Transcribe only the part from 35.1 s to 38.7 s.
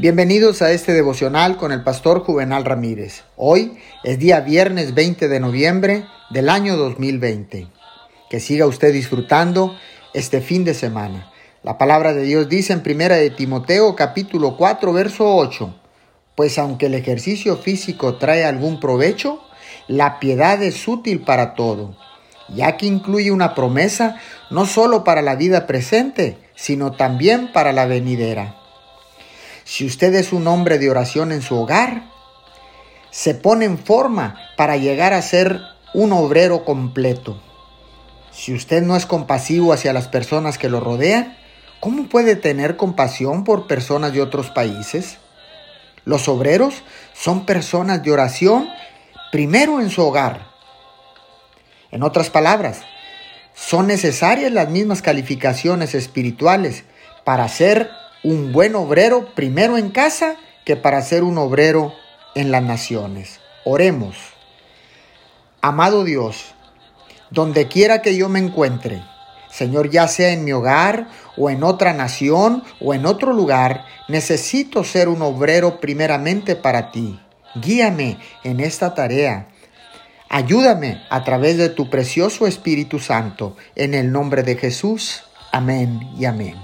a ser un obrero completo. Si